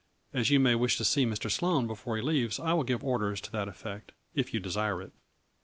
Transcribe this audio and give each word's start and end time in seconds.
As 0.33 0.49
you 0.49 0.59
may 0.59 0.73
wish 0.73 0.97
to 0.97 1.05
see 1.05 1.27
Mr. 1.27 1.51
Sloane 1.51 1.85
before 1.85 2.15
he 2.17 2.23
leaves 2.23 2.59
I 2.59 2.73
will 2.73 2.81
give 2.83 3.03
orders 3.03 3.39
to 3.41 3.51
that 3.51 3.67
effect, 3.67 4.13
if 4.33 4.51
you 4.51 4.59
desire 4.59 4.99
it." 5.03 5.11